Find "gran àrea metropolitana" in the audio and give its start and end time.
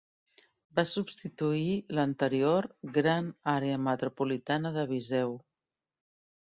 2.97-4.75